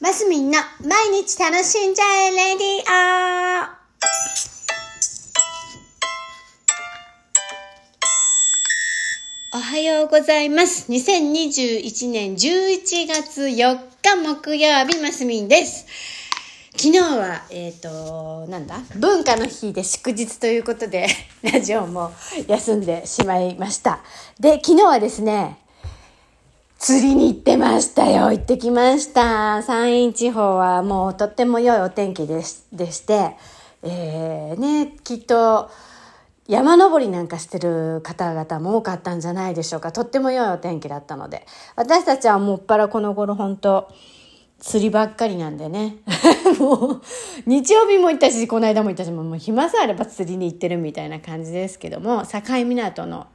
[0.00, 2.86] マスミンの毎日楽しんじゃえレディ
[9.54, 10.88] オおはようございます。
[10.92, 15.84] 2021年11月4日木曜日、マスミンです。
[16.76, 18.78] 昨日は、えっ、と、なんだ？
[18.94, 21.08] 文化の日で祝日ということで、
[21.42, 22.12] ラジオも
[22.46, 23.98] 休んでしまいました。
[24.38, 25.58] で、昨日はですね、
[26.78, 28.30] 釣りに行ってましたよ。
[28.30, 29.62] 行ってきました。
[29.62, 33.36] 山陰地方はもうとっても良いお天気でしでして、
[33.82, 35.70] えー、ね、きっと
[36.46, 39.90] 山登りなんかしてる方々も多かったんじゃないでしょうか。
[39.90, 41.44] とっても良いお天気だったので。
[41.74, 43.92] 私たちはもっぱらこの頃本当
[44.60, 45.96] 釣りばっかりなんでね。
[46.60, 47.02] もう、
[47.44, 53.26] 日曜日も行ったし、この間も行ったし、もう暇さえあれば釣りに行ってるみたいな感じですけども、境港の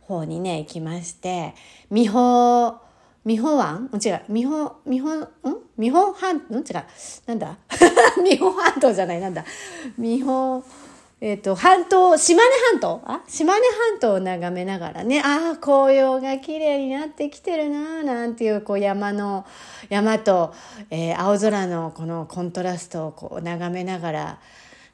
[0.00, 1.54] 方にね、行きまして、
[1.92, 2.87] 美保、
[3.28, 5.28] 美保湾違う、美保、美保、ん？
[5.76, 6.84] 美保半、ん違う、
[7.26, 7.58] なんだ？
[8.24, 9.44] 美保半島じゃない、なんだ？
[9.98, 10.64] 美保、
[11.20, 13.02] えっ、と、半島、島根半島？
[13.04, 13.20] あ？
[13.28, 19.44] 島根半島を眺めながらね、ああ、紅葉が綺麗になってきてるななんていう、こう山の、
[19.90, 20.54] 山と、
[20.88, 24.38] えー青空のこのコントラストをこう眺めながら、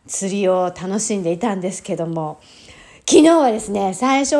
[0.08, 2.40] 釣りを楽しんでいたんですけども、
[3.08, 4.34] 昨日はですね、最初、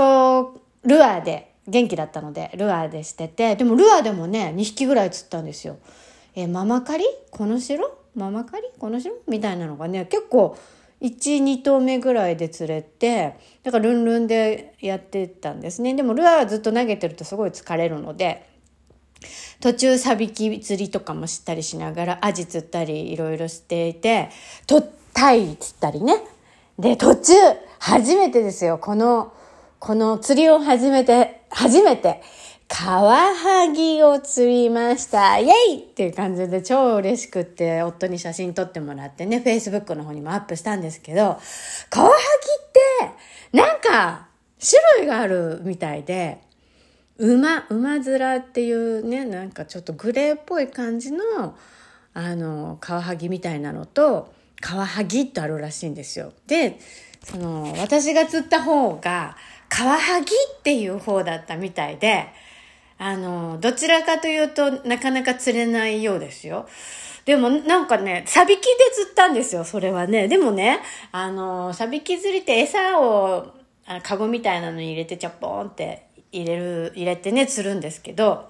[0.83, 5.79] ルアーで、元気だったので、ルアーでしてて、でもルアーでもね、2匹ぐらい釣ったんですよ。
[6.35, 7.05] えーママカリ？
[7.31, 7.99] この城？
[8.15, 8.65] ママカリ？
[8.79, 9.15] この城？
[9.29, 10.57] みたいなのがね、結構、
[11.01, 15.95] 1、2頭目ぐらいで釣れて、だからルンルンでやってたんですね。
[15.95, 18.47] でもルアーずっと投げてるとすごい疲れるので、
[19.61, 24.29] 途中サビキ釣りとかもしたりしながらアジ釣ったりいろいろしていて
[24.67, 24.83] と
[25.15, 26.23] タイ釣ったりね。
[26.79, 27.33] で途中
[27.79, 28.79] 初めてですよ。
[28.79, 29.33] この
[29.79, 31.44] この釣りを始めて。
[31.55, 32.23] 初めて
[32.69, 35.39] カワハギを釣りました。
[35.39, 35.77] イェイ!
[35.77, 41.39] っていう感じで超嬉しくって夫に写真撮ってもらってね Facebook の方にもアップしたんですけど
[41.91, 43.13] カワハギっ
[43.53, 44.29] てなんか
[44.59, 46.41] 種類があるみたいで
[47.19, 51.57] 馬、馬面っていうね、なんかちょっとグレーっぽい感じの、
[52.13, 54.33] あの、カワハギみたいなのと、
[54.65, 56.33] カワハギってあるらしいんですよ。
[56.47, 56.79] で、
[57.23, 59.37] その、私が釣った方が、
[59.69, 60.27] カワハギ
[60.59, 62.29] っていう方だったみたいで、
[62.97, 66.67] あの、どちらかというとなかなか釣れないようですよ。
[67.27, 70.29] でもなんかね、サビキで釣ったんですよ、それはね。
[70.29, 70.81] でもね、
[71.13, 73.53] あの、サビキ釣りって餌を、
[73.85, 78.49] あカゴみたいなのに入れてチャポーンって入れる、入れてね、釣るんですけど、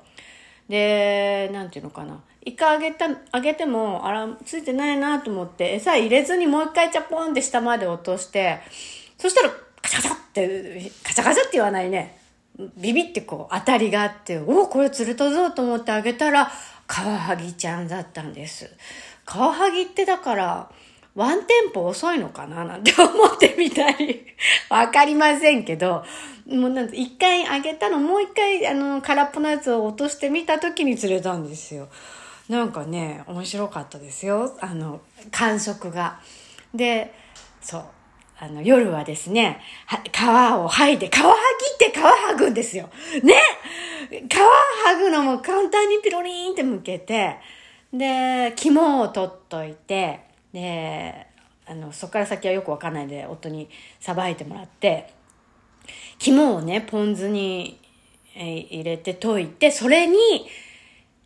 [0.69, 2.23] で、なんていうのかな。
[2.43, 8.61] 一回あげた、あげても、あら、ついてないなと思って、餌入れずにもう一回チャポンって下まで落として、
[9.19, 12.19] そしたら、カチャカチャって、カチャカチャって言わないね。
[12.77, 16.51] ビビってこう当たりがあって、おお、これ釣れたぞと思ってあげたら、
[16.87, 18.71] カワハギちゃんだったんです。
[19.25, 20.71] カワハギってだから、
[21.15, 24.27] ワンテンポ遅いのかななんて思ってみたり、
[24.69, 26.05] わかりませんけど、
[26.47, 31.89] もうなんて、一回あげたの、もう一回、あの、空っぽのやつを落としてみた時に釣れたんですよ。
[32.49, 34.57] なんかね、面白かったですよ。
[34.61, 36.21] あの、感触が。
[36.75, 37.15] で、
[37.63, 37.85] そう。
[38.41, 41.31] あの、夜はですね、皮を剥いで、皮剥ぎ
[41.87, 42.91] って皮剥ぐんですよ。
[43.23, 43.35] ね
[44.11, 44.35] 皮
[44.87, 47.39] 剥ぐのも簡単にピロリンって向けて、
[47.93, 51.27] で、肝を取っといて、で、
[51.67, 55.13] あの、そこから先はよくわかんないで、夫にさばいてもらって、
[56.19, 57.81] 肝をね、ポン酢に、
[58.37, 60.17] 入れて溶いて、それに、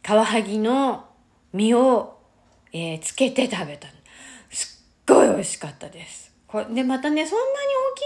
[0.03, 1.05] カワハギの
[1.53, 2.19] 身を、
[2.73, 3.89] えーつけて食べた。
[4.51, 6.35] すっごい美味しかったです。
[6.47, 7.49] これで、またね、そんなに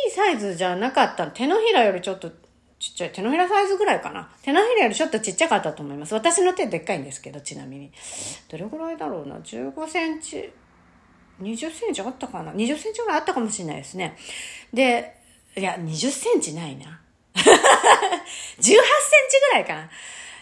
[0.04, 1.28] 大きいサイズじゃなかった。
[1.28, 3.12] 手のひらよりちょっとちっちゃい。
[3.12, 4.28] 手のひらサイズぐらいかな。
[4.42, 6.14] 手のひらよりちょっとちっちゃかったと思います。
[6.14, 7.92] 私の手でっかいんですけど、ちなみに。
[8.48, 9.36] どれぐらいだろうな。
[9.36, 10.52] 15センチ、
[11.40, 14.16] 20センチあったかな ?20 センチぐらいあったかもしれないですね。
[14.72, 15.16] で、
[15.56, 17.00] いや、20センチないな。
[17.34, 17.54] 18セン
[18.64, 18.80] チ
[19.50, 19.90] ぐらいかな。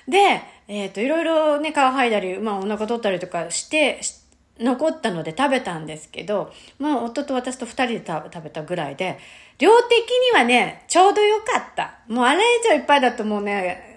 [0.08, 4.20] で、えっ、と、いろいろね、皮剥いだり、まあお腹取ったりとかして、し
[4.60, 9.18] 残ったので食べたんですけど、まあ夫と私と二人で食べたぐらいで、
[9.58, 11.98] 量的にはね、ちょうどよかった。
[12.08, 13.89] もうあれ以上いっぱいだともうね、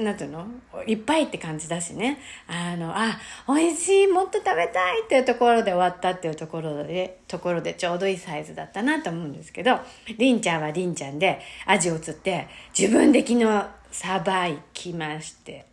[0.00, 0.46] なんていうの？
[0.86, 2.18] いっぱいって感じだしね。
[2.48, 3.18] あの、あ、
[3.48, 9.78] 美味しい、もっと食べたいっていうところで終わったっていうところで、ところでちょうどいいサイズだったなと思うんですけど、
[10.18, 15.66] りんちゃんはりんちゃんでアジを釣って、自分で昨日さばいきまして、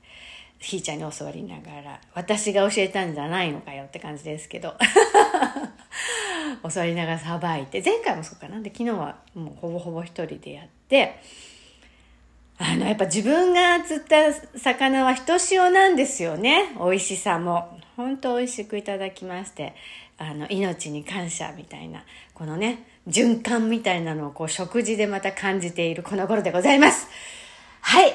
[0.59, 4.75] ひーちゃんに教わりながら、私が教えたんじゃないのかよって感じですけど、
[6.74, 8.62] 教わりながらさばいて、前回もそうかな。
[8.62, 11.19] で、昨日はもうほぼほぼ一人でやって、
[12.57, 16.75] あの、やっぱ自分が釣った魚はひとしおなんですよね。
[16.77, 17.77] 美味しさも。
[17.95, 19.75] 本当美味しくいただきまして、
[20.17, 22.03] あの、命に感謝みたいな、
[22.33, 27.07] このね、循環みたいなのをこう食事でまた感じているこの頃でございます。
[27.81, 28.13] はい。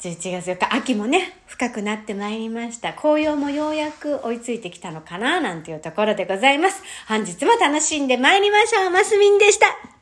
[0.00, 2.92] 11月4日、秋もね、深くなってまいりました。
[2.92, 6.82] 紅葉もようやく追いついてきたのかななんていうところでございます。
[7.08, 8.90] 本日も楽しんでまいりましょう。
[8.90, 9.93] マスミンでした。